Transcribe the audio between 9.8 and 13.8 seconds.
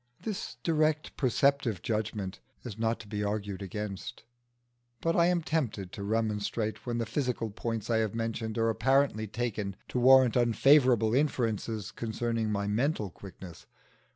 to warrant unfavourable inferences concerning my mental quickness.